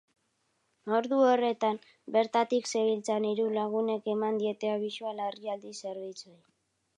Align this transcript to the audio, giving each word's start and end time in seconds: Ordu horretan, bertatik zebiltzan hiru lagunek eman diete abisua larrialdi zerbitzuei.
Ordu 0.99 1.19
horretan, 1.25 1.77
bertatik 2.15 2.69
zebiltzan 2.71 3.27
hiru 3.33 3.45
lagunek 3.59 4.09
eman 4.15 4.41
diete 4.45 4.73
abisua 4.79 5.13
larrialdi 5.21 5.77
zerbitzuei. 5.83 6.43